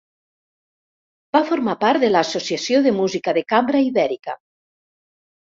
Va 1.37 1.41
formar 1.49 1.75
part 1.83 2.05
de 2.05 2.09
l'Associació 2.15 2.81
de 2.89 2.95
Música 3.01 3.37
de 3.41 3.45
Cambra 3.55 3.85
Ibèrica. 3.91 4.37